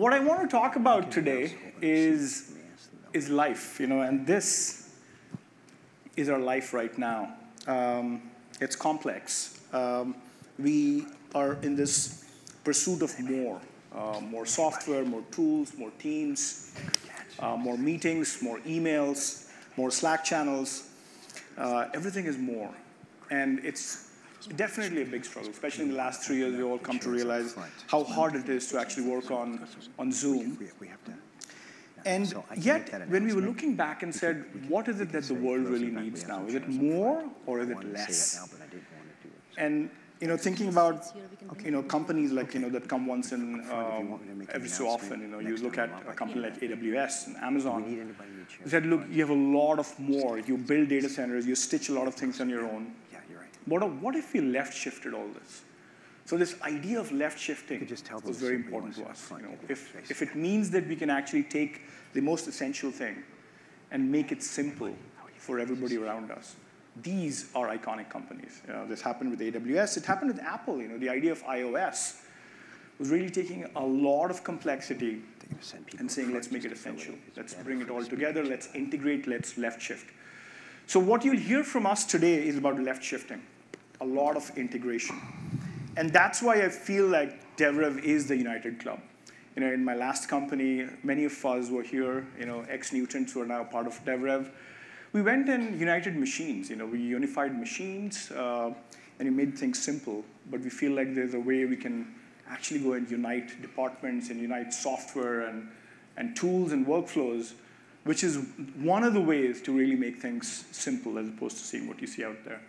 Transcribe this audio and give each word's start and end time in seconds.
what 0.00 0.14
I 0.14 0.20
want 0.20 0.40
to 0.40 0.48
talk 0.48 0.76
about 0.76 1.12
today 1.12 1.54
is, 1.82 2.54
is 3.12 3.28
life, 3.28 3.78
you 3.78 3.86
know, 3.86 4.00
and 4.00 4.26
this 4.26 4.94
is 6.16 6.30
our 6.30 6.38
life 6.38 6.72
right 6.72 6.96
now. 6.96 7.34
Um, 7.66 8.22
it's 8.62 8.74
complex. 8.74 9.60
Um, 9.74 10.14
we 10.58 11.04
are 11.34 11.58
in 11.60 11.76
this 11.76 12.24
pursuit 12.64 13.02
of 13.02 13.20
more, 13.20 13.60
uh, 13.94 14.20
more 14.22 14.46
software, 14.46 15.04
more 15.04 15.22
tools, 15.32 15.76
more 15.76 15.92
teams, 15.98 16.74
uh, 17.38 17.58
more 17.58 17.76
meetings, 17.76 18.40
more 18.40 18.58
emails, 18.60 19.50
more 19.76 19.90
Slack 19.90 20.24
channels. 20.24 20.88
Uh, 21.58 21.88
everything 21.92 22.24
is 22.24 22.38
more. 22.38 22.70
And 23.30 23.60
it's 23.62 24.09
definitely 24.48 25.02
a 25.02 25.06
big 25.06 25.24
struggle, 25.24 25.50
especially 25.50 25.84
in 25.84 25.90
the 25.90 25.96
last 25.96 26.22
three 26.22 26.36
years, 26.36 26.56
we 26.56 26.62
all 26.62 26.78
come 26.78 26.98
to 27.00 27.10
realize 27.10 27.56
how 27.88 28.04
hard 28.04 28.34
it 28.34 28.48
is 28.48 28.68
to 28.68 28.78
actually 28.78 29.06
work 29.06 29.30
on, 29.30 29.66
on 29.98 30.12
Zoom. 30.12 30.58
And 32.06 32.34
yet, 32.56 33.10
when 33.10 33.24
we 33.24 33.34
were 33.34 33.42
looking 33.42 33.76
back 33.76 34.02
and 34.02 34.14
said, 34.14 34.44
what 34.68 34.88
is 34.88 35.00
it 35.00 35.12
that 35.12 35.24
the 35.24 35.34
world 35.34 35.66
really 35.66 35.90
needs 35.90 36.26
now? 36.26 36.44
Is 36.46 36.54
it 36.54 36.68
more 36.68 37.24
or 37.46 37.60
is 37.60 37.70
it 37.70 37.92
less? 37.92 38.48
And 39.58 39.90
you 40.20 40.28
know, 40.28 40.36
thinking 40.36 40.68
about 40.68 41.06
you 41.64 41.70
know 41.70 41.82
companies 41.82 42.30
like 42.30 42.52
you 42.52 42.60
know 42.60 42.68
that 42.68 42.88
come 42.88 43.06
once 43.06 43.32
in 43.32 43.64
um, 43.70 44.20
every 44.52 44.68
so 44.68 44.86
often. 44.86 45.22
You 45.22 45.28
know, 45.28 45.38
you 45.38 45.56
look 45.56 45.78
at 45.78 45.90
a 46.06 46.12
company 46.12 46.42
like 46.42 46.60
AWS 46.60 47.28
and 47.28 47.36
Amazon. 47.38 47.90
You 48.62 48.70
said, 48.70 48.84
look, 48.84 49.02
you 49.10 49.20
have 49.20 49.30
a 49.30 49.42
lot 49.58 49.78
of 49.78 49.98
more. 49.98 50.38
You 50.38 50.58
build 50.58 50.88
data 50.88 51.08
centers. 51.08 51.46
You 51.46 51.54
stitch 51.54 51.88
a 51.88 51.94
lot 51.94 52.06
of 52.06 52.14
things 52.14 52.40
on 52.40 52.50
your 52.50 52.64
own. 52.64 52.92
What, 53.70 53.88
what 54.02 54.16
if 54.16 54.32
we 54.32 54.40
left 54.40 54.74
shifted 54.74 55.14
all 55.14 55.28
this? 55.28 55.62
So 56.24 56.36
this 56.36 56.60
idea 56.62 56.98
of 56.98 57.12
left 57.12 57.38
shifting 57.38 57.88
was 58.24 58.36
very 58.38 58.56
important 58.56 58.96
to 58.96 59.04
us. 59.04 59.30
You 59.30 59.42
know, 59.42 59.54
if, 59.68 60.10
if 60.10 60.22
it 60.22 60.34
means 60.34 60.70
that 60.70 60.88
we 60.88 60.96
can 60.96 61.08
actually 61.08 61.44
take 61.44 61.82
the 62.12 62.20
most 62.20 62.48
essential 62.48 62.90
thing 62.90 63.22
and 63.92 64.10
make 64.10 64.32
it 64.32 64.42
simple 64.42 64.92
for 65.36 65.60
everybody 65.60 65.98
around 65.98 66.32
us, 66.32 66.56
these 67.00 67.50
are 67.54 67.68
iconic 67.68 68.10
companies. 68.10 68.60
You 68.66 68.72
know, 68.72 68.86
this 68.88 69.00
happened 69.00 69.30
with 69.30 69.40
AWS. 69.40 69.96
It 69.98 70.04
happened 70.04 70.32
with 70.32 70.42
Apple. 70.42 70.80
You 70.80 70.88
know, 70.88 70.98
the 70.98 71.08
idea 71.08 71.30
of 71.30 71.42
iOS 71.44 72.22
was 72.98 73.10
really 73.10 73.30
taking 73.30 73.70
a 73.76 73.84
lot 73.84 74.32
of 74.32 74.42
complexity 74.42 75.22
and 75.98 76.10
saying, 76.10 76.34
let's 76.34 76.50
make 76.50 76.64
it 76.64 76.72
essential. 76.72 77.14
Let's 77.36 77.54
bring 77.54 77.80
it 77.80 77.88
all 77.88 78.04
together. 78.04 78.44
Let's 78.44 78.68
integrate. 78.74 79.28
Let's 79.28 79.56
left 79.56 79.80
shift. 79.80 80.10
So 80.86 80.98
what 80.98 81.24
you'll 81.24 81.36
hear 81.36 81.62
from 81.62 81.86
us 81.86 82.04
today 82.04 82.48
is 82.48 82.58
about 82.58 82.80
left 82.80 83.04
shifting, 83.04 83.40
a 84.00 84.04
lot 84.04 84.36
of 84.36 84.50
integration. 84.56 85.20
And 85.96 86.12
that's 86.12 86.42
why 86.42 86.62
I 86.62 86.68
feel 86.68 87.06
like 87.06 87.56
DevRev 87.56 88.02
is 88.02 88.26
the 88.26 88.36
United 88.36 88.80
Club. 88.80 89.00
You 89.56 89.62
know, 89.62 89.72
in 89.72 89.84
my 89.84 89.94
last 89.94 90.28
company, 90.28 90.86
many 91.02 91.24
of 91.24 91.44
us 91.44 91.70
were 91.70 91.82
here, 91.82 92.26
you 92.38 92.46
know, 92.46 92.64
ex-Newtons 92.68 93.32
who 93.32 93.42
are 93.42 93.46
now 93.46 93.64
part 93.64 93.86
of 93.86 94.02
DevRev 94.04 94.50
we 95.12 95.22
went 95.22 95.48
and 95.48 95.78
united 95.78 96.16
machines. 96.16 96.70
You 96.70 96.76
know, 96.76 96.86
we 96.86 97.00
unified 97.00 97.58
machines 97.58 98.30
uh, 98.30 98.72
and 99.18 99.28
we 99.28 99.30
made 99.30 99.58
things 99.58 99.78
simple. 99.78 100.24
But 100.50 100.60
we 100.60 100.70
feel 100.70 100.92
like 100.92 101.14
there's 101.14 101.34
a 101.34 101.40
way 101.40 101.64
we 101.64 101.76
can 101.76 102.14
actually 102.48 102.80
go 102.80 102.92
and 102.94 103.10
unite 103.10 103.60
departments 103.60 104.30
and 104.30 104.40
unite 104.40 104.72
software 104.72 105.42
and, 105.42 105.68
and 106.16 106.36
tools 106.36 106.72
and 106.72 106.86
workflows, 106.86 107.52
which 108.04 108.24
is 108.24 108.38
one 108.76 109.04
of 109.04 109.14
the 109.14 109.20
ways 109.20 109.60
to 109.62 109.76
really 109.76 109.96
make 109.96 110.18
things 110.18 110.64
simple 110.70 111.18
as 111.18 111.28
opposed 111.28 111.58
to 111.58 111.64
seeing 111.64 111.86
what 111.88 112.00
you 112.00 112.06
see 112.06 112.24
out 112.24 112.44
there. 112.44 112.60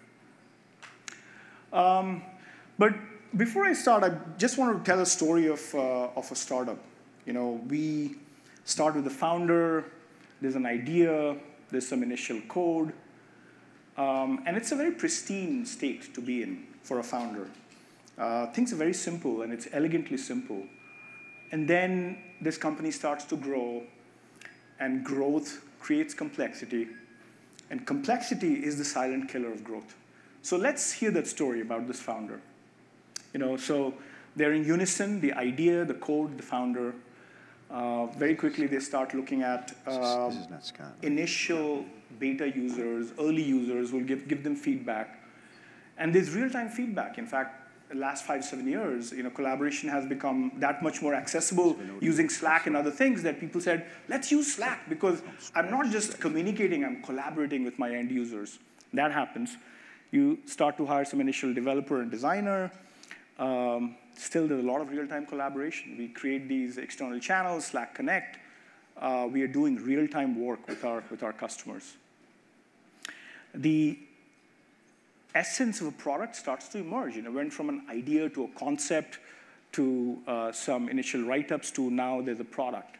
Um, 1.73 2.23
but 2.77 2.93
before 3.37 3.65
I 3.65 3.73
start, 3.73 4.03
I 4.03 4.11
just 4.37 4.57
want 4.57 4.77
to 4.77 4.91
tell 4.91 5.01
a 5.01 5.05
story 5.05 5.47
of, 5.47 5.61
uh, 5.73 6.09
of 6.15 6.31
a 6.31 6.35
startup. 6.35 6.79
You 7.25 7.33
know, 7.33 7.61
we 7.67 8.15
start 8.65 8.95
with 8.95 9.03
the 9.03 9.09
founder, 9.09 9.85
there's 10.41 10.55
an 10.55 10.65
idea, 10.65 11.35
there's 11.69 11.87
some 11.87 12.03
initial 12.03 12.41
code. 12.47 12.93
Um, 13.97 14.43
and 14.45 14.57
it's 14.57 14.71
a 14.71 14.75
very 14.75 14.91
pristine 14.91 15.65
state 15.65 16.13
to 16.13 16.21
be 16.21 16.43
in 16.43 16.65
for 16.83 16.99
a 16.99 17.03
founder. 17.03 17.47
Uh, 18.17 18.47
things 18.47 18.73
are 18.73 18.77
very 18.77 18.93
simple, 18.93 19.41
and 19.41 19.53
it's 19.53 19.67
elegantly 19.71 20.17
simple. 20.17 20.63
And 21.51 21.67
then 21.67 22.17
this 22.41 22.57
company 22.57 22.91
starts 22.91 23.25
to 23.25 23.35
grow, 23.35 23.83
and 24.79 25.03
growth 25.03 25.63
creates 25.79 26.13
complexity. 26.13 26.87
And 27.69 27.85
complexity 27.85 28.63
is 28.65 28.77
the 28.77 28.85
silent 28.85 29.29
killer 29.29 29.51
of 29.51 29.63
growth. 29.63 29.95
So 30.41 30.57
let's 30.57 30.91
hear 30.91 31.11
that 31.11 31.27
story 31.27 31.61
about 31.61 31.87
this 31.87 31.99
founder. 31.99 32.39
You 33.33 33.39
know, 33.39 33.57
so 33.57 33.93
they're 34.35 34.53
in 34.53 34.65
unison, 34.65 35.21
the 35.21 35.33
idea, 35.33 35.85
the 35.85 35.93
code, 35.93 36.37
the 36.37 36.43
founder, 36.43 36.93
uh, 37.71 38.07
very 38.07 38.35
quickly, 38.35 38.67
they 38.67 38.79
start 38.79 39.13
looking 39.13 39.43
at 39.43 39.73
uh, 39.87 40.29
initial 41.01 41.85
beta 42.19 42.49
users, 42.49 43.13
early 43.17 43.43
users, 43.43 43.93
will 43.93 44.01
give, 44.01 44.27
give 44.27 44.43
them 44.43 44.55
feedback. 44.57 45.23
And 45.97 46.13
there's 46.13 46.35
real-time 46.35 46.67
feedback. 46.67 47.17
In 47.17 47.25
fact, 47.25 47.61
the 47.89 47.95
last 47.95 48.25
five, 48.25 48.43
seven 48.43 48.67
years, 48.67 49.11
you 49.13 49.23
know, 49.23 49.29
collaboration 49.29 49.87
has 49.87 50.05
become 50.05 50.51
that 50.57 50.83
much 50.83 51.01
more 51.01 51.13
accessible 51.13 51.77
using 52.01 52.29
Slack 52.29 52.67
and 52.67 52.75
other 52.75 52.91
things 52.91 53.23
that 53.23 53.39
people 53.39 53.61
said, 53.61 53.85
let's 54.09 54.31
use 54.31 54.55
Slack 54.55 54.89
because 54.89 55.21
I'm 55.55 55.69
not 55.69 55.89
just 55.91 56.19
communicating, 56.19 56.83
I'm 56.83 57.01
collaborating 57.01 57.63
with 57.63 57.79
my 57.79 57.93
end 57.93 58.11
users. 58.11 58.59
That 58.93 59.11
happens. 59.11 59.57
You 60.11 60.39
start 60.45 60.75
to 60.77 60.85
hire 60.85 61.05
some 61.05 61.21
initial 61.21 61.53
developer 61.53 62.01
and 62.01 62.11
designer. 62.11 62.69
Um, 63.39 63.95
still 64.15 64.45
there's 64.47 64.63
a 64.63 64.67
lot 64.67 64.81
of 64.81 64.91
real-time 64.91 65.25
collaboration. 65.25 65.95
We 65.97 66.09
create 66.09 66.49
these 66.49 66.77
external 66.77 67.19
channels, 67.19 67.65
Slack 67.65 67.95
Connect. 67.95 68.37
Uh, 68.99 69.27
we 69.31 69.41
are 69.41 69.47
doing 69.47 69.77
real-time 69.77 70.39
work 70.39 70.67
with 70.67 70.83
our, 70.83 71.01
with 71.09 71.23
our 71.23 71.31
customers. 71.31 71.95
The 73.55 73.97
essence 75.33 75.79
of 75.79 75.87
a 75.87 75.91
product 75.91 76.35
starts 76.35 76.67
to 76.69 76.79
emerge. 76.79 77.15
You 77.15 77.21
know, 77.21 77.31
went 77.31 77.53
from 77.53 77.69
an 77.69 77.83
idea 77.89 78.29
to 78.29 78.43
a 78.43 78.47
concept 78.59 79.19
to 79.71 80.19
uh, 80.27 80.51
some 80.51 80.89
initial 80.89 81.23
write-ups 81.23 81.71
to 81.71 81.89
now 81.89 82.21
there's 82.21 82.41
a 82.41 82.45
product. 82.45 82.97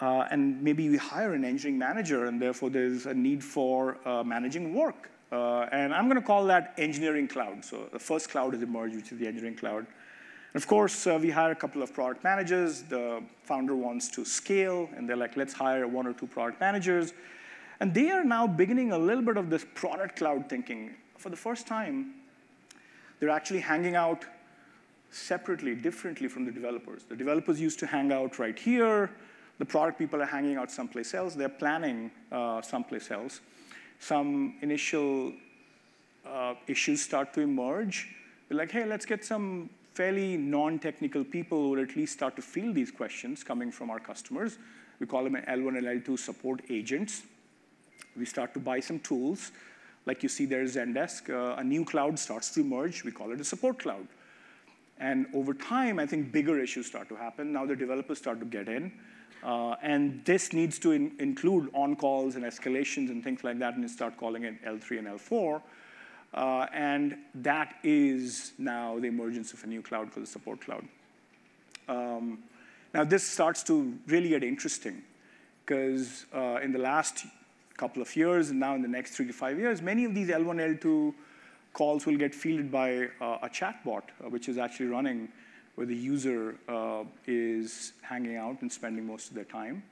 Uh, 0.00 0.26
and 0.32 0.60
maybe 0.60 0.90
we 0.90 0.96
hire 0.96 1.34
an 1.34 1.44
engineering 1.44 1.78
manager, 1.78 2.26
and 2.26 2.42
therefore 2.42 2.68
there's 2.68 3.06
a 3.06 3.14
need 3.14 3.44
for 3.44 3.96
uh, 4.04 4.24
managing 4.24 4.74
work. 4.74 5.11
Uh, 5.32 5.66
and 5.72 5.94
I'm 5.94 6.08
going 6.08 6.20
to 6.20 6.26
call 6.26 6.44
that 6.46 6.74
engineering 6.76 7.26
cloud. 7.26 7.64
So 7.64 7.88
the 7.90 7.98
first 7.98 8.28
cloud 8.28 8.52
has 8.52 8.62
emerged, 8.62 8.94
which 8.94 9.12
is 9.12 9.18
the 9.18 9.26
engineering 9.26 9.56
cloud. 9.56 9.86
And 10.52 10.62
of 10.62 10.66
course, 10.68 11.06
uh, 11.06 11.18
we 11.20 11.30
hire 11.30 11.52
a 11.52 11.56
couple 11.56 11.82
of 11.82 11.94
product 11.94 12.22
managers. 12.22 12.82
The 12.82 13.22
founder 13.44 13.74
wants 13.74 14.10
to 14.10 14.26
scale, 14.26 14.90
and 14.94 15.08
they're 15.08 15.16
like, 15.16 15.34
let's 15.38 15.54
hire 15.54 15.86
one 15.88 16.06
or 16.06 16.12
two 16.12 16.26
product 16.26 16.60
managers. 16.60 17.14
And 17.80 17.94
they 17.94 18.10
are 18.10 18.22
now 18.22 18.46
beginning 18.46 18.92
a 18.92 18.98
little 18.98 19.22
bit 19.22 19.38
of 19.38 19.48
this 19.48 19.64
product 19.74 20.16
cloud 20.16 20.50
thinking. 20.50 20.94
For 21.16 21.30
the 21.30 21.36
first 21.36 21.66
time, 21.66 22.12
they're 23.18 23.30
actually 23.30 23.60
hanging 23.60 23.96
out 23.96 24.26
separately, 25.10 25.74
differently 25.74 26.28
from 26.28 26.44
the 26.44 26.52
developers. 26.52 27.04
The 27.04 27.16
developers 27.16 27.58
used 27.58 27.78
to 27.78 27.86
hang 27.86 28.12
out 28.12 28.38
right 28.38 28.58
here. 28.58 29.10
The 29.58 29.64
product 29.64 29.98
people 29.98 30.20
are 30.20 30.26
hanging 30.26 30.56
out 30.56 30.70
someplace 30.70 31.14
else. 31.14 31.34
They're 31.34 31.48
planning 31.48 32.10
uh, 32.30 32.60
someplace 32.60 33.10
else 33.10 33.40
some 34.02 34.56
initial 34.62 35.32
uh, 36.26 36.54
issues 36.66 37.00
start 37.00 37.32
to 37.34 37.40
emerge, 37.40 38.08
we're 38.50 38.56
like, 38.56 38.72
hey, 38.72 38.84
let's 38.84 39.06
get 39.06 39.24
some 39.24 39.70
fairly 39.94 40.36
non-technical 40.36 41.22
people 41.22 41.58
who 41.58 41.70
would 41.70 41.90
at 41.90 41.94
least 41.94 42.14
start 42.14 42.34
to 42.34 42.42
field 42.42 42.74
these 42.74 42.90
questions 42.90 43.44
coming 43.44 43.70
from 43.70 43.90
our 43.90 44.00
customers. 44.00 44.58
We 44.98 45.06
call 45.06 45.22
them 45.22 45.34
L1 45.34 45.78
and 45.78 46.04
L2 46.04 46.18
support 46.18 46.62
agents. 46.68 47.22
We 48.16 48.24
start 48.24 48.52
to 48.54 48.60
buy 48.60 48.80
some 48.80 48.98
tools. 48.98 49.52
Like 50.04 50.24
you 50.24 50.28
see 50.28 50.46
there 50.46 50.62
is 50.62 50.74
Zendesk, 50.74 51.30
uh, 51.30 51.60
a 51.60 51.64
new 51.64 51.84
cloud 51.84 52.18
starts 52.18 52.50
to 52.54 52.60
emerge. 52.60 53.04
We 53.04 53.12
call 53.12 53.30
it 53.30 53.40
a 53.40 53.44
support 53.44 53.78
cloud. 53.78 54.08
And 54.98 55.26
over 55.32 55.54
time, 55.54 56.00
I 56.00 56.06
think 56.06 56.32
bigger 56.32 56.58
issues 56.58 56.86
start 56.86 57.08
to 57.10 57.14
happen. 57.14 57.52
Now 57.52 57.66
the 57.66 57.76
developers 57.76 58.18
start 58.18 58.40
to 58.40 58.46
get 58.46 58.68
in. 58.68 58.92
Uh, 59.42 59.74
and 59.82 60.24
this 60.24 60.52
needs 60.52 60.78
to 60.78 60.92
in 60.92 61.12
include 61.18 61.68
on-calls 61.74 62.36
and 62.36 62.44
escalations 62.44 63.10
and 63.10 63.24
things 63.24 63.42
like 63.42 63.58
that, 63.58 63.74
and 63.74 63.82
you 63.82 63.88
start 63.88 64.16
calling 64.16 64.44
it 64.44 64.62
L3 64.64 64.98
and 64.98 65.08
L4. 65.08 65.60
Uh, 66.34 66.66
and 66.72 67.16
that 67.34 67.74
is 67.82 68.52
now 68.56 68.98
the 68.98 69.08
emergence 69.08 69.52
of 69.52 69.62
a 69.64 69.66
new 69.66 69.82
cloud 69.82 70.12
called 70.12 70.24
the 70.24 70.30
support 70.30 70.60
cloud. 70.60 70.86
Um, 71.88 72.38
now, 72.94 73.04
this 73.04 73.24
starts 73.24 73.62
to 73.64 73.98
really 74.06 74.30
get 74.30 74.44
interesting 74.44 75.02
because 75.64 76.26
uh, 76.34 76.58
in 76.62 76.72
the 76.72 76.78
last 76.78 77.24
couple 77.76 78.02
of 78.02 78.14
years, 78.14 78.50
and 78.50 78.60
now 78.60 78.74
in 78.74 78.82
the 78.82 78.88
next 78.88 79.12
three 79.12 79.26
to 79.26 79.32
five 79.32 79.58
years, 79.58 79.82
many 79.82 80.04
of 80.04 80.14
these 80.14 80.28
L1, 80.28 80.78
L2 80.78 81.14
calls 81.72 82.06
will 82.06 82.16
get 82.16 82.34
fielded 82.34 82.70
by 82.70 83.08
uh, 83.20 83.38
a 83.42 83.48
chatbot, 83.48 84.02
uh, 84.24 84.28
which 84.28 84.48
is 84.48 84.58
actually 84.58 84.86
running 84.86 85.28
where 85.74 85.86
the 85.86 85.96
user 85.96 86.56
uh, 86.68 87.04
is 87.26 87.92
hanging 88.02 88.36
out 88.36 88.60
and 88.62 88.70
spending 88.70 89.06
most 89.06 89.28
of 89.28 89.34
their 89.34 89.44
time. 89.44 89.82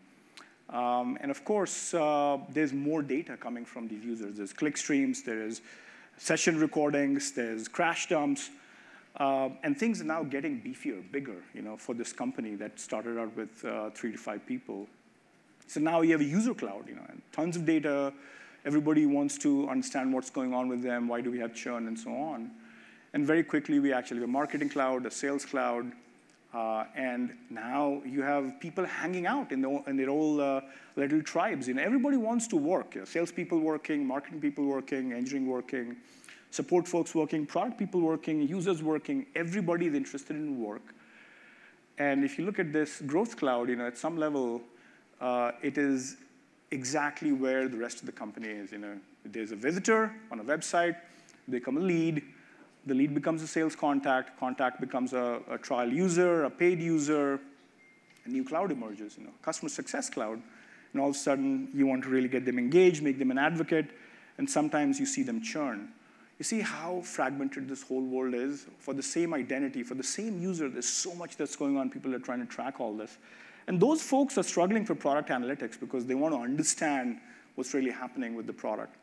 Um, 0.68 1.18
and 1.20 1.30
of 1.30 1.44
course, 1.44 1.94
uh, 1.94 2.38
there's 2.50 2.72
more 2.72 3.02
data 3.02 3.36
coming 3.36 3.64
from 3.64 3.88
these 3.88 4.04
users. 4.04 4.36
There's 4.36 4.52
click 4.52 4.76
streams, 4.76 5.22
there's 5.22 5.62
session 6.16 6.60
recordings, 6.60 7.32
there's 7.32 7.66
crash 7.66 8.08
dumps. 8.08 8.50
Uh, 9.16 9.48
and 9.64 9.76
things 9.76 10.00
are 10.00 10.04
now 10.04 10.22
getting 10.22 10.60
beefier, 10.60 11.02
bigger, 11.10 11.42
you 11.54 11.62
know, 11.62 11.76
for 11.76 11.94
this 11.94 12.12
company 12.12 12.54
that 12.54 12.78
started 12.78 13.18
out 13.18 13.34
with 13.36 13.64
uh, 13.64 13.90
three 13.90 14.12
to 14.12 14.18
five 14.18 14.46
people. 14.46 14.86
So 15.66 15.80
now 15.80 16.02
you 16.02 16.12
have 16.12 16.20
a 16.20 16.24
user 16.24 16.54
cloud, 16.54 16.84
you 16.86 16.94
know, 16.94 17.04
and 17.08 17.20
tons 17.32 17.56
of 17.56 17.64
data. 17.64 18.12
Everybody 18.64 19.06
wants 19.06 19.38
to 19.38 19.68
understand 19.68 20.12
what's 20.12 20.30
going 20.30 20.54
on 20.54 20.68
with 20.68 20.82
them, 20.82 21.08
why 21.08 21.20
do 21.20 21.30
we 21.30 21.38
have 21.40 21.54
churn, 21.54 21.88
and 21.88 21.98
so 21.98 22.10
on. 22.14 22.50
And 23.12 23.26
very 23.26 23.42
quickly, 23.42 23.78
we 23.80 23.92
actually 23.92 24.20
have 24.20 24.28
a 24.28 24.32
marketing 24.32 24.68
cloud, 24.68 25.04
a 25.06 25.10
sales 25.10 25.44
cloud, 25.44 25.90
uh, 26.52 26.84
and 26.96 27.32
now 27.48 28.02
you 28.04 28.22
have 28.22 28.58
people 28.60 28.84
hanging 28.84 29.26
out 29.26 29.52
in, 29.52 29.62
the, 29.62 29.82
in 29.86 29.96
their 29.96 30.10
own 30.10 30.40
uh, 30.40 30.60
little 30.96 31.22
tribes. 31.22 31.68
You 31.68 31.74
know, 31.74 31.82
everybody 31.82 32.16
wants 32.16 32.46
to 32.48 32.56
work. 32.56 32.94
You 32.94 33.00
know, 33.00 33.04
salespeople 33.04 33.58
working, 33.60 34.04
marketing 34.06 34.40
people 34.40 34.64
working, 34.64 35.12
engineering 35.12 35.48
working, 35.48 35.96
support 36.50 36.88
folks 36.88 37.14
working, 37.14 37.46
product 37.46 37.78
people 37.78 38.00
working, 38.00 38.42
users 38.42 38.82
working. 38.82 39.26
Everybody 39.34 39.86
is 39.86 39.94
interested 39.94 40.36
in 40.36 40.60
work. 40.60 40.94
And 41.98 42.24
if 42.24 42.38
you 42.38 42.44
look 42.44 42.58
at 42.58 42.72
this 42.72 43.00
growth 43.00 43.36
cloud, 43.36 43.68
you 43.68 43.76
know, 43.76 43.86
at 43.86 43.98
some 43.98 44.16
level, 44.16 44.62
uh, 45.20 45.52
it 45.62 45.78
is 45.78 46.16
exactly 46.70 47.32
where 47.32 47.68
the 47.68 47.76
rest 47.76 48.00
of 48.00 48.06
the 48.06 48.12
company 48.12 48.48
is. 48.48 48.72
You 48.72 48.78
know, 48.78 48.96
there's 49.24 49.52
a 49.52 49.56
visitor 49.56 50.12
on 50.32 50.40
a 50.40 50.44
website, 50.44 50.96
they 51.46 51.58
become 51.58 51.76
a 51.76 51.80
lead, 51.80 52.22
the 52.86 52.94
lead 52.94 53.14
becomes 53.14 53.42
a 53.42 53.46
sales 53.46 53.76
contact, 53.76 54.38
contact 54.38 54.80
becomes 54.80 55.12
a, 55.12 55.40
a 55.50 55.58
trial 55.58 55.92
user, 55.92 56.44
a 56.44 56.50
paid 56.50 56.80
user, 56.80 57.40
a 58.24 58.28
new 58.28 58.44
cloud 58.44 58.72
emerges, 58.72 59.16
you 59.18 59.24
know, 59.24 59.32
customer 59.42 59.68
success 59.68 60.08
cloud. 60.08 60.40
And 60.92 61.00
all 61.00 61.10
of 61.10 61.14
a 61.14 61.18
sudden, 61.18 61.68
you 61.72 61.86
want 61.86 62.02
to 62.04 62.08
really 62.08 62.28
get 62.28 62.44
them 62.44 62.58
engaged, 62.58 63.02
make 63.02 63.18
them 63.18 63.30
an 63.30 63.38
advocate, 63.38 63.86
and 64.38 64.48
sometimes 64.48 64.98
you 64.98 65.06
see 65.06 65.22
them 65.22 65.42
churn. 65.42 65.92
You 66.38 66.44
see 66.44 66.60
how 66.60 67.02
fragmented 67.02 67.68
this 67.68 67.82
whole 67.82 68.02
world 68.02 68.34
is? 68.34 68.66
For 68.78 68.94
the 68.94 69.02
same 69.02 69.34
identity, 69.34 69.82
for 69.82 69.94
the 69.94 70.02
same 70.02 70.40
user, 70.40 70.68
there's 70.68 70.88
so 70.88 71.14
much 71.14 71.36
that's 71.36 71.54
going 71.54 71.76
on. 71.76 71.90
People 71.90 72.14
are 72.14 72.18
trying 72.18 72.40
to 72.40 72.46
track 72.46 72.80
all 72.80 72.96
this. 72.96 73.18
And 73.66 73.78
those 73.78 74.02
folks 74.02 74.38
are 74.38 74.42
struggling 74.42 74.86
for 74.86 74.94
product 74.94 75.28
analytics 75.28 75.78
because 75.78 76.06
they 76.06 76.14
want 76.14 76.34
to 76.34 76.40
understand 76.40 77.20
what's 77.54 77.74
really 77.74 77.90
happening 77.90 78.34
with 78.34 78.46
the 78.46 78.52
product. 78.52 78.96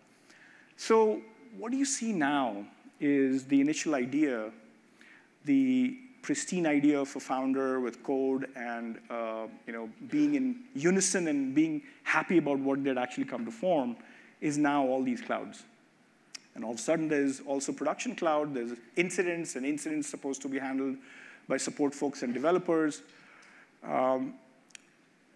So 0.77 1.21
what 1.57 1.71
do 1.71 1.77
you 1.77 1.85
see 1.85 2.12
now 2.12 2.65
is 2.99 3.45
the 3.45 3.61
initial 3.61 3.95
idea, 3.95 4.51
the 5.45 5.97
pristine 6.21 6.67
idea 6.67 6.99
of 6.99 7.15
a 7.15 7.19
founder 7.19 7.79
with 7.79 8.03
code 8.03 8.49
and 8.55 8.99
uh, 9.09 9.47
you 9.65 9.73
know, 9.73 9.89
being 10.09 10.35
in 10.35 10.57
unison 10.75 11.27
and 11.27 11.55
being 11.55 11.81
happy 12.03 12.38
about 12.38 12.59
what 12.59 12.83
they'd 12.83 12.97
actually 12.97 13.23
come 13.23 13.45
to 13.45 13.51
form 13.51 13.95
is 14.41 14.57
now 14.57 14.85
all 14.85 15.01
these 15.03 15.21
clouds. 15.21 15.63
And 16.55 16.65
all 16.65 16.71
of 16.71 16.77
a 16.77 16.81
sudden, 16.81 17.07
there's 17.07 17.39
also 17.41 17.71
production 17.71 18.15
cloud. 18.15 18.53
There's 18.53 18.71
incidents, 18.95 19.55
and 19.55 19.65
incidents 19.65 20.09
supposed 20.09 20.41
to 20.41 20.49
be 20.49 20.57
handled 20.57 20.97
by 21.47 21.57
support 21.57 21.94
folks 21.94 22.23
and 22.23 22.33
developers. 22.33 23.03
Um, 23.83 24.33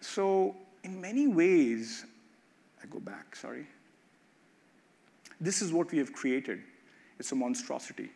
so 0.02 0.56
in 0.84 1.00
many 1.00 1.28
ways, 1.28 2.06
I 2.84 2.88
go 2.88 3.00
back, 3.00 3.36
sorry. 3.36 3.68
This 5.40 5.62
is 5.62 5.72
what 5.72 5.92
we 5.92 6.00
have 6.00 6.12
created. 6.12 6.62
It's 7.22 7.32
a 7.32 7.36
monstrosity. 7.36 8.10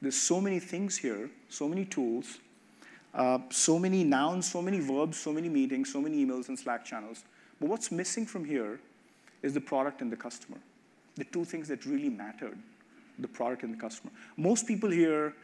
There's 0.00 0.16
so 0.16 0.40
many 0.40 0.60
things 0.60 0.96
here, 0.96 1.28
so 1.48 1.68
many 1.68 1.84
tools, 1.84 2.38
uh, 3.12 3.40
so 3.50 3.76
many 3.76 4.04
nouns, 4.04 4.48
so 4.48 4.62
many 4.62 4.78
verbs, 4.78 5.18
so 5.18 5.32
many 5.32 5.48
meetings, 5.48 5.92
so 5.92 6.00
many 6.00 6.24
emails 6.24 6.48
and 6.48 6.56
Slack 6.56 6.84
channels. 6.84 7.24
But 7.58 7.68
what's 7.68 7.90
missing 7.90 8.24
from 8.24 8.44
here 8.44 8.78
is 9.42 9.52
the 9.52 9.60
product 9.60 10.00
and 10.00 10.12
the 10.12 10.16
customer. 10.16 10.58
The 11.16 11.24
two 11.24 11.44
things 11.44 11.66
that 11.66 11.86
really 11.86 12.08
mattered, 12.08 12.56
the 13.18 13.26
product 13.26 13.64
and 13.64 13.74
the 13.74 13.78
customer. 13.78 14.12
Most 14.36 14.68
people 14.68 14.90
here, 14.90 15.34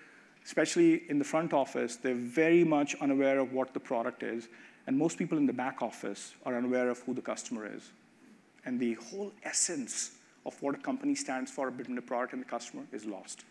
especially 0.45 1.03
in 1.11 1.19
the 1.19 1.25
front 1.25 1.53
office, 1.53 1.97
they're 1.97 2.15
very 2.15 2.63
much 2.63 2.95
unaware 3.01 3.41
of 3.41 3.53
what 3.53 3.75
the 3.75 3.81
product 3.81 4.23
is. 4.23 4.47
And 4.87 4.97
most 4.97 5.19
people 5.19 5.39
in 5.39 5.47
the 5.47 5.53
back 5.53 5.83
office 5.83 6.37
are 6.47 6.57
unaware 6.57 6.89
of 6.89 7.01
who 7.01 7.15
the 7.15 7.23
customer 7.23 7.67
is. 7.67 7.91
And 8.65 8.79
the 8.79 8.95
whole 8.95 9.33
essence 9.43 10.13
of 10.45 10.61
what 10.63 10.75
a 10.75 10.79
company 10.79 11.15
stands 11.15 11.51
for 11.51 11.71
between 11.71 11.97
the 11.97 12.03
product 12.03 12.33
and 12.33 12.43
the 12.43 12.49
customer 12.49 12.83
is 12.93 13.05
lost. 13.05 13.45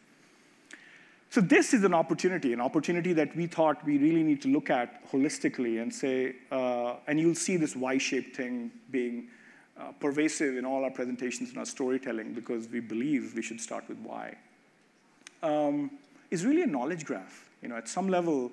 So 1.29 1.39
this 1.39 1.73
is 1.73 1.85
an 1.85 1.93
opportunity, 1.93 2.51
an 2.51 2.59
opportunity 2.59 3.13
that 3.13 3.33
we 3.37 3.47
thought 3.47 3.85
we 3.85 3.97
really 3.97 4.21
need 4.21 4.41
to 4.41 4.49
look 4.49 4.69
at 4.69 5.09
holistically 5.09 5.81
and 5.81 5.93
say, 5.93 6.35
uh, 6.51 6.95
and 7.07 7.19
you'll 7.19 7.35
see 7.35 7.55
this 7.55 7.73
Y-shaped 7.73 8.35
thing 8.35 8.69
being 8.91 9.29
uh, 9.79 9.93
pervasive 10.01 10.57
in 10.57 10.65
all 10.65 10.83
our 10.83 10.91
presentations 10.91 11.49
and 11.49 11.57
our 11.57 11.65
storytelling 11.65 12.33
because 12.33 12.67
we 12.67 12.81
believe 12.81 13.33
we 13.33 13.41
should 13.41 13.61
start 13.61 13.87
with 13.87 13.97
why. 13.99 14.35
Um, 15.41 15.91
is 16.31 16.45
really 16.45 16.63
a 16.63 16.67
knowledge 16.67 17.05
graph. 17.05 17.49
You 17.61 17.69
know, 17.69 17.77
at 17.77 17.87
some 17.87 18.09
level, 18.09 18.51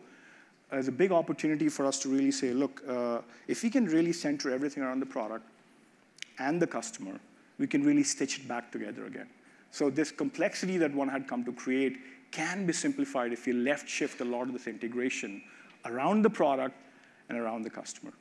there's 0.70 0.86
a 0.86 0.92
big 0.92 1.10
opportunity 1.10 1.68
for 1.68 1.84
us 1.84 1.98
to 2.00 2.08
really 2.08 2.30
say, 2.30 2.52
look, 2.52 2.82
uh, 2.86 3.18
if 3.48 3.64
we 3.64 3.70
can 3.70 3.86
really 3.86 4.12
center 4.12 4.52
everything 4.52 4.84
around 4.84 5.00
the 5.00 5.06
product 5.06 5.44
and 6.38 6.62
the 6.62 6.66
customer, 6.66 7.18
we 7.58 7.66
can 7.66 7.82
really 7.84 8.04
stitch 8.04 8.38
it 8.38 8.48
back 8.48 8.70
together 8.70 9.06
again. 9.06 9.28
So 9.70 9.90
this 9.90 10.10
complexity 10.10 10.78
that 10.78 10.94
one 10.94 11.08
had 11.08 11.28
come 11.28 11.44
to 11.44 11.52
create 11.52 11.98
can 12.30 12.66
be 12.66 12.72
simplified 12.72 13.32
if 13.32 13.46
you 13.46 13.54
left 13.54 13.88
shift 13.88 14.20
a 14.20 14.24
lot 14.24 14.42
of 14.42 14.52
this 14.52 14.66
integration 14.66 15.42
around 15.84 16.22
the 16.22 16.30
product 16.30 16.74
and 17.28 17.38
around 17.38 17.62
the 17.62 17.70
customer. 17.70 18.12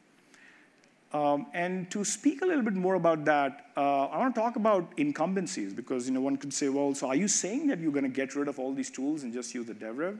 Um, 1.13 1.47
and 1.53 1.89
to 1.91 2.03
speak 2.03 2.41
a 2.41 2.45
little 2.45 2.63
bit 2.63 2.73
more 2.73 2.95
about 2.95 3.23
that, 3.25 3.67
uh, 3.77 4.07
I 4.07 4.17
want 4.17 4.35
to 4.35 4.41
talk 4.41 4.57
about 4.57 4.95
incumbencies 4.97 5.73
because 5.73 6.07
you 6.07 6.13
know 6.13 6.21
one 6.21 6.35
could 6.35 6.53
say, 6.53 6.67
well, 6.67 6.93
so 6.93 7.07
are 7.07 7.15
you 7.15 7.29
saying 7.29 7.67
that 7.67 7.79
you're 7.79 7.93
going 7.93 8.03
to 8.03 8.09
get 8.09 8.35
rid 8.35 8.49
of 8.49 8.59
all 8.59 8.73
these 8.73 8.89
tools 8.89 9.23
and 9.23 9.33
just 9.33 9.53
use 9.55 9.65
the 9.65 9.73
DevRev? 9.73 10.19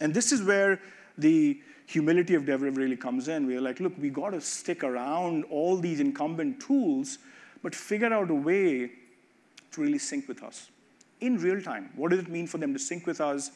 And 0.00 0.12
this 0.12 0.32
is 0.32 0.42
where 0.42 0.80
the 1.16 1.60
humility 1.86 2.34
of 2.34 2.42
DevRev 2.42 2.76
really 2.76 2.96
comes 2.96 3.28
in. 3.28 3.46
We're 3.46 3.60
like, 3.60 3.78
look, 3.78 3.92
we 3.98 4.10
got 4.10 4.30
to 4.30 4.40
stick 4.40 4.82
around 4.82 5.44
all 5.44 5.76
these 5.76 6.00
incumbent 6.00 6.60
tools 6.60 7.18
but 7.62 7.74
figure 7.74 8.12
out 8.12 8.30
a 8.30 8.34
way 8.34 8.90
to 9.72 9.80
really 9.80 9.98
sync 9.98 10.28
with 10.28 10.42
us 10.42 10.70
in 11.20 11.38
real 11.38 11.60
time. 11.60 11.90
What 11.94 12.10
does 12.10 12.20
it 12.20 12.28
mean 12.28 12.46
for 12.46 12.58
them 12.58 12.72
to 12.72 12.78
sync 12.78 13.06
with 13.06 13.20
us? 13.20 13.50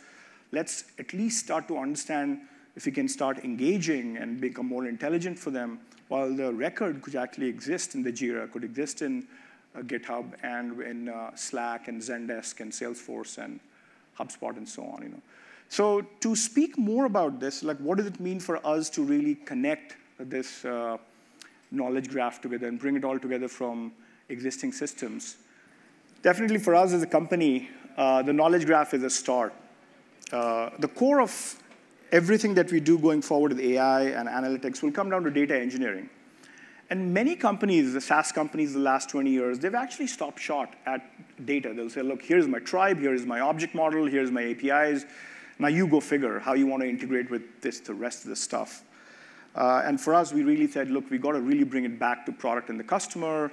Let's 0.52 0.84
at 0.98 1.12
least 1.12 1.44
start 1.44 1.68
to 1.68 1.78
understand 1.78 2.40
if 2.76 2.86
we 2.86 2.92
can 2.92 3.08
start 3.08 3.38
engaging 3.44 4.16
and 4.16 4.40
become 4.40 4.66
more 4.66 4.86
intelligent 4.86 5.38
for 5.38 5.50
them, 5.50 5.80
while 6.08 6.34
the 6.34 6.52
record 6.52 7.02
could 7.02 7.14
actually 7.14 7.48
exist 7.48 7.94
in 7.94 8.02
the 8.02 8.12
Jira, 8.12 8.50
could 8.50 8.64
exist 8.64 9.02
in 9.02 9.26
uh, 9.74 9.80
GitHub 9.80 10.32
and 10.42 10.80
in 10.80 11.08
uh, 11.08 11.34
Slack 11.34 11.88
and 11.88 12.00
Zendesk 12.00 12.60
and 12.60 12.72
Salesforce 12.72 13.38
and 13.38 13.60
HubSpot 14.18 14.56
and 14.56 14.68
so 14.68 14.84
on. 14.84 15.02
You 15.02 15.08
know. 15.10 15.22
So 15.68 16.02
to 16.20 16.36
speak 16.36 16.76
more 16.76 17.06
about 17.06 17.40
this, 17.40 17.62
like 17.62 17.78
what 17.78 17.98
does 17.98 18.06
it 18.06 18.20
mean 18.20 18.40
for 18.40 18.64
us 18.66 18.90
to 18.90 19.02
really 19.02 19.36
connect 19.36 19.96
this 20.18 20.64
uh, 20.64 20.98
knowledge 21.74 22.08
graph 22.08 22.40
together 22.40 22.68
and 22.68 22.78
bring 22.78 22.96
it 22.96 23.04
all 23.04 23.18
together 23.18 23.48
from 23.48 23.92
existing 24.28 24.72
systems. 24.72 25.36
Definitely 26.22 26.58
for 26.58 26.74
us 26.74 26.92
as 26.92 27.02
a 27.02 27.06
company, 27.06 27.68
uh, 27.96 28.22
the 28.22 28.32
knowledge 28.32 28.66
graph 28.66 28.94
is 28.94 29.02
a 29.02 29.10
start. 29.10 29.52
Uh, 30.32 30.70
the 30.78 30.88
core 30.88 31.20
of 31.20 31.62
everything 32.12 32.54
that 32.54 32.70
we 32.72 32.80
do 32.80 32.98
going 32.98 33.20
forward 33.22 33.52
with 33.52 33.60
AI 33.60 34.02
and 34.02 34.28
analytics 34.28 34.82
will 34.82 34.92
come 34.92 35.10
down 35.10 35.24
to 35.24 35.30
data 35.30 35.58
engineering. 35.58 36.08
And 36.90 37.12
many 37.14 37.34
companies, 37.34 37.92
the 37.92 38.00
SaaS 38.00 38.30
companies 38.30 38.74
the 38.74 38.78
last 38.78 39.08
20 39.08 39.30
years, 39.30 39.58
they've 39.58 39.74
actually 39.74 40.06
stopped 40.06 40.38
short 40.38 40.68
at 40.86 41.02
data. 41.46 41.72
They'll 41.74 41.90
say, 41.90 42.02
look, 42.02 42.22
here's 42.22 42.46
my 42.46 42.58
tribe, 42.58 42.98
here's 42.98 43.24
my 43.24 43.40
object 43.40 43.74
model, 43.74 44.06
here's 44.06 44.30
my 44.30 44.44
APIs. 44.44 45.06
Now 45.58 45.68
you 45.68 45.86
go 45.86 46.00
figure 46.00 46.38
how 46.38 46.54
you 46.54 46.66
want 46.66 46.82
to 46.82 46.88
integrate 46.88 47.30
with 47.30 47.42
this, 47.60 47.80
the 47.80 47.94
rest 47.94 48.24
of 48.24 48.30
the 48.30 48.36
stuff. 48.36 48.82
Uh, 49.54 49.82
and 49.84 50.00
for 50.00 50.14
us, 50.14 50.32
we 50.32 50.42
really 50.42 50.66
said, 50.66 50.90
look, 50.90 51.08
we 51.10 51.18
got 51.18 51.32
to 51.32 51.40
really 51.40 51.64
bring 51.64 51.84
it 51.84 51.98
back 51.98 52.26
to 52.26 52.32
product 52.32 52.70
and 52.70 52.78
the 52.78 52.84
customer, 52.84 53.52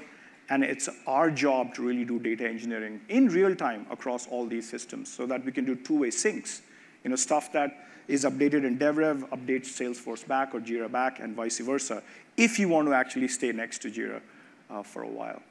and 0.50 0.64
it's 0.64 0.90
our 1.06 1.30
job 1.30 1.74
to 1.76 1.84
really 1.84 2.04
do 2.04 2.20
data 2.20 2.48
engineering 2.48 3.00
in 3.10 3.28
real 3.28 3.56
time 3.56 3.86
across 3.92 4.28
all 4.28 4.46
these 4.48 4.68
systems 4.68 5.12
so 5.12 5.26
that 5.26 5.46
we 5.46 5.52
can 5.52 5.64
do 5.64 5.76
two-way 5.76 6.10
syncs. 6.10 6.62
You 7.04 7.12
know, 7.12 7.16
stuff 7.16 7.52
that 7.54 7.88
is 8.08 8.26
updated 8.26 8.66
in 8.66 8.78
DevRev 8.78 9.30
updates 9.30 9.68
Salesforce 9.68 10.28
back 10.28 10.56
or 10.56 10.60
Jira 10.60 10.92
back 10.92 11.20
and 11.20 11.36
vice 11.36 11.60
versa, 11.60 12.02
if 12.36 12.58
you 12.58 12.68
want 12.68 12.88
to 12.88 12.94
actually 12.94 13.28
stay 13.28 13.52
next 13.52 13.80
to 13.84 13.92
Jira 13.92 14.22
uh, 14.70 14.82
for 14.82 15.04
a 15.04 15.08
while. 15.08 15.42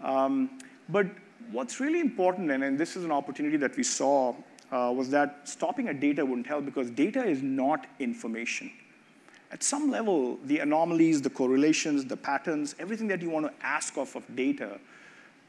Um, 0.00 0.58
but 0.88 1.06
what's 1.52 1.78
really 1.78 2.00
important, 2.00 2.50
and, 2.50 2.78
this 2.78 2.96
is 2.96 3.04
an 3.04 3.12
opportunity 3.12 3.56
that 3.58 3.76
we 3.76 3.84
saw, 3.84 4.34
uh, 4.72 4.92
was 4.94 5.08
that 5.10 5.48
stopping 5.48 5.88
at 5.88 6.00
data 6.00 6.26
wouldn't 6.26 6.46
help 6.46 6.64
because 6.64 6.90
data 6.90 7.24
is 7.24 7.42
not 7.42 7.86
information 8.00 8.70
at 9.54 9.62
some 9.62 9.88
level, 9.88 10.36
the 10.44 10.58
anomalies, 10.58 11.22
the 11.22 11.30
correlations, 11.30 12.04
the 12.04 12.16
patterns, 12.16 12.74
everything 12.80 13.06
that 13.06 13.22
you 13.22 13.30
want 13.30 13.46
to 13.46 13.52
ask 13.64 13.96
of 13.96 14.14
of 14.16 14.24
data 14.34 14.80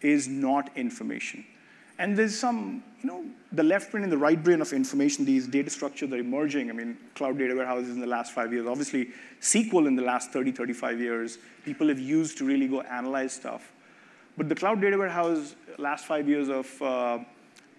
is 0.02 0.28
not 0.28 0.70
information. 0.78 1.44
And 1.98 2.16
there's 2.16 2.38
some, 2.38 2.84
you 3.02 3.08
know, 3.10 3.26
the 3.52 3.64
left 3.64 3.92
brain 3.92 4.04
and 4.04 4.12
the 4.12 4.18
right 4.18 4.42
brain 4.42 4.62
of 4.62 4.74
information, 4.74 5.26
these 5.26 5.48
data 5.48 5.72
structures 5.72 6.12
are 6.12 6.18
emerging. 6.18 6.70
I 6.70 6.74
mean, 6.74 6.98
cloud 7.16 7.40
data 7.40 7.56
warehouses 7.56 7.96
in 7.96 8.00
the 8.00 8.06
last 8.06 8.32
five 8.32 8.54
years, 8.54 8.68
obviously 8.68 9.10
SQL 9.42 9.88
in 9.88 9.96
the 9.96 10.04
last 10.04 10.32
30, 10.32 10.52
35 10.52 11.00
years, 11.00 11.40
people 11.64 11.88
have 11.88 12.00
used 12.00 12.38
to 12.38 12.46
really 12.46 12.68
go 12.68 12.82
analyze 12.82 13.34
stuff. 13.34 13.72
But 14.38 14.50
the 14.50 14.56
cloud 14.56 14.82
data 14.82 15.00
warehouse, 15.00 15.56
last 15.80 16.06
five 16.06 16.30
years 16.30 16.50
of 16.50 16.82
uh, 16.82 17.20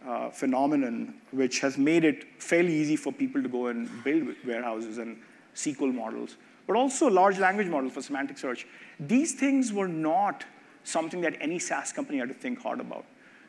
uh, 0.04 0.30
phenomenon 0.30 1.14
which 1.30 1.61
has 1.61 1.78
made 1.78 2.04
it 2.04 2.42
fairly 2.42 2.75
easy 2.75 2.97
for 2.97 3.12
people 3.12 3.40
to 3.42 3.49
go 3.49 3.68
and 3.68 3.88
build 4.02 4.35
warehouses 4.45 4.99
and 4.99 5.18
SQL 5.56 5.92
models, 5.92 6.36
but 6.66 6.76
also 6.76 7.08
large 7.08 7.38
language 7.38 7.66
models 7.66 7.92
for 7.92 8.02
semantic 8.02 8.38
search. 8.38 8.66
These 9.00 9.34
things 9.34 9.72
were 9.72 9.88
not 9.88 10.44
something 10.84 11.20
that 11.22 11.36
any 11.40 11.58
SaaS 11.58 11.92
company 11.92 12.18
had 12.18 12.28
to 12.28 12.34
think 12.34 12.60
hard 12.60 12.80
about. 12.80 13.04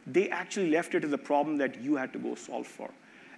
They 0.07 0.29
actually 0.29 0.71
left 0.71 0.95
it 0.95 1.03
as 1.03 1.11
a 1.11 1.17
problem 1.17 1.57
that 1.57 1.81
you 1.81 1.95
had 1.95 2.13
to 2.13 2.19
go 2.19 2.33
solve 2.35 2.65
for. 2.65 2.89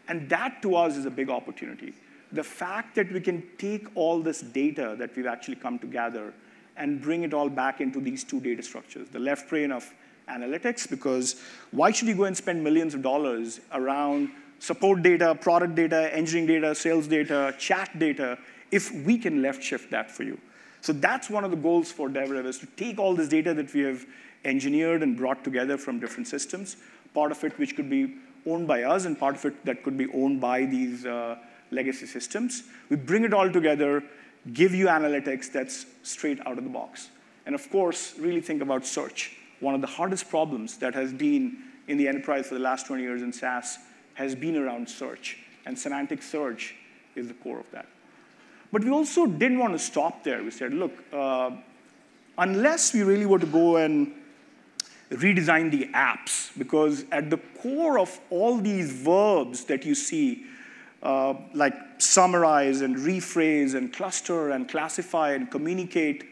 And 0.08 0.30
that 0.30 0.62
to 0.62 0.76
us 0.76 0.96
is 0.96 1.06
a 1.06 1.12
big 1.12 1.30
opportunity. 1.30 1.94
The 2.32 2.44
fact 2.44 2.96
that 2.96 3.12
we 3.12 3.20
can 3.20 3.44
take 3.58 3.88
all 3.96 4.22
this 4.22 4.42
data 4.42 4.96
that 5.00 5.16
we've 5.16 5.26
actually 5.26 5.56
come 5.56 5.80
to 5.80 5.88
gather 5.88 6.34
and 6.78 7.02
bring 7.02 7.24
it 7.24 7.34
all 7.34 7.50
back 7.50 7.82
into 7.82 8.00
these 8.00 8.24
two 8.24 8.40
data 8.40 8.64
structures, 8.64 9.10
the 9.10 9.20
left 9.20 9.50
brain 9.50 9.72
of 9.72 9.92
analytics, 10.30 10.90
because 10.90 11.42
why 11.72 11.92
should 11.92 12.08
you 12.08 12.16
go 12.16 12.26
and 12.26 12.38
spend 12.38 12.64
millions 12.64 12.94
of 12.94 13.02
dollars 13.02 13.60
around 13.74 14.30
support 14.60 15.02
data, 15.02 15.36
product 15.36 15.76
data, 15.76 16.14
engineering 16.16 16.62
data, 16.62 16.76
sales 16.76 17.08
data, 17.08 17.54
chat 17.58 17.98
data, 17.98 18.38
if 18.72 18.94
we 19.06 19.18
can 19.18 19.42
left 19.42 19.64
shift 19.64 19.92
that 19.92 20.12
for 20.12 20.24
you? 20.24 20.40
So 20.82 20.94
that's 20.94 21.30
one 21.30 21.44
of 21.44 21.52
the 21.52 21.58
goals 21.58 21.92
for 21.92 22.10
DevRev 22.10 22.46
is 22.46 22.60
to 22.60 22.66
take 22.66 23.00
all 23.00 23.14
this 23.14 23.28
data 23.28 23.54
that 23.54 23.74
we 23.74 23.82
have 23.82 24.06
engineered 24.46 25.04
and 25.04 25.18
brought 25.18 25.44
together 25.44 25.78
from 25.78 26.00
different 26.00 26.28
systems, 26.28 26.78
part 27.14 27.32
of 27.32 27.44
it 27.44 27.58
which 27.60 27.76
could 27.76 27.90
be 27.90 28.16
owned 28.46 28.68
by 28.68 28.84
us 28.84 29.06
and 29.06 29.20
part 29.20 29.36
of 29.36 29.46
it 29.46 29.66
that 29.66 29.84
could 29.84 29.98
be 29.98 30.08
owned 30.14 30.40
by 30.40 30.66
these 30.66 31.06
uh, 31.06 31.38
legacy 31.72 32.06
systems. 32.06 32.64
We 32.90 32.96
bring 32.96 33.26
it 33.26 33.34
all 33.34 33.52
together, 33.52 34.04
give 34.54 34.74
you 34.74 34.88
analytics 34.88 35.52
that's 35.52 35.86
straight 36.04 36.40
out 36.48 36.58
of 36.58 36.64
the 36.64 36.70
box. 36.70 37.10
And 37.46 37.54
of 37.54 37.70
course, 37.70 38.18
really 38.18 38.42
think 38.42 38.62
about 38.62 38.86
search. 38.86 39.36
One 39.60 39.76
of 39.76 39.82
the 39.82 39.88
hardest 39.88 40.30
problems 40.30 40.78
that 40.78 40.94
has 40.96 41.12
been 41.12 41.58
in 41.88 41.98
the 41.98 42.08
enterprise 42.08 42.48
for 42.48 42.54
the 42.54 42.62
last 42.62 42.88
20 42.88 43.04
years 43.04 43.22
in 43.22 43.34
SaaS 43.34 43.80
has 44.14 44.36
been 44.36 44.56
around 44.56 44.88
search. 44.88 45.40
And 45.66 45.78
semantic 45.78 46.22
search 46.22 46.76
is 47.16 47.28
the 47.28 47.34
core 47.34 47.60
of 47.60 47.70
that. 47.72 47.88
But 48.72 48.84
we 48.84 48.92
also 48.92 49.26
didn't 49.26 49.60
want 49.60 49.74
to 49.74 49.80
stop 49.80 50.24
there. 50.24 50.44
We 50.44 50.52
said, 50.52 50.74
look, 50.74 50.92
uh, 51.12 51.52
unless 52.38 52.94
we 52.94 53.04
really 53.04 53.26
were 53.26 53.40
to 53.40 53.46
go 53.46 53.78
and 53.78 54.14
redesign 55.10 55.72
the 55.72 55.88
apps, 55.94 56.52
because 56.58 57.04
at 57.12 57.30
the 57.30 57.38
core 57.62 57.98
of 57.98 58.20
all 58.30 58.58
these 58.58 58.92
verbs 58.92 59.64
that 59.66 59.86
you 59.86 59.96
see, 59.96 60.46
uh, 61.02 61.34
like 61.54 61.74
summarize 61.98 62.82
and 62.82 62.96
rephrase 62.96 63.74
and 63.74 63.92
cluster 63.92 64.52
and 64.52 64.70
classify 64.70 65.32
and 65.32 65.50
communicate 65.50 66.26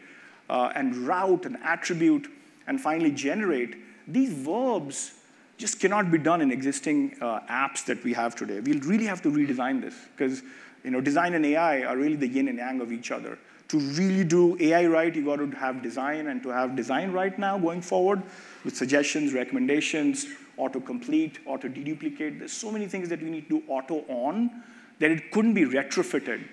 uh, 0.48 0.72
and 0.74 0.94
route 0.96 1.44
and 1.44 1.56
attribute 1.64 2.30
and 2.68 2.80
finally 2.80 3.10
generate, 3.10 3.76
these 4.06 4.32
verbs 4.32 5.14
just 5.56 5.80
cannot 5.80 6.10
be 6.10 6.18
done 6.18 6.40
in 6.40 6.52
existing 6.52 7.16
uh, 7.20 7.40
apps 7.50 7.84
that 7.84 8.02
we 8.04 8.12
have 8.12 8.36
today. 8.36 8.60
We'll 8.60 8.80
really 8.80 9.06
have 9.06 9.20
to 9.22 9.30
redesign 9.30 9.80
this 9.80 9.94
because 10.16 10.42
you 10.88 10.92
know, 10.92 11.02
design 11.02 11.34
and 11.34 11.44
AI 11.44 11.82
are 11.82 11.98
really 11.98 12.16
the 12.16 12.26
yin 12.26 12.48
and 12.48 12.56
yang 12.56 12.80
of 12.80 12.90
each 12.90 13.10
other. 13.10 13.36
To 13.68 13.78
really 13.78 14.24
do 14.24 14.56
AI 14.58 14.86
right, 14.86 15.14
you 15.14 15.22
got 15.22 15.36
to 15.36 15.50
have 15.50 15.82
design, 15.82 16.28
and 16.28 16.42
to 16.42 16.48
have 16.48 16.74
design 16.74 17.12
right 17.12 17.38
now 17.38 17.58
going 17.58 17.82
forward 17.82 18.22
with 18.64 18.74
suggestions, 18.74 19.34
recommendations, 19.34 20.26
auto-complete, 20.56 21.40
auto-deduplicate. 21.44 22.38
There's 22.38 22.54
so 22.54 22.72
many 22.72 22.86
things 22.86 23.10
that 23.10 23.22
we 23.22 23.28
need 23.28 23.50
to 23.50 23.60
do 23.60 23.62
auto-on 23.68 24.62
that 24.98 25.10
it 25.10 25.30
couldn't 25.30 25.52
be 25.52 25.66
retrofitted 25.66 26.48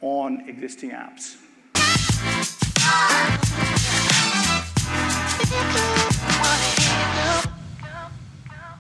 on 0.00 0.48
existing 0.48 0.92
apps. 0.92 1.36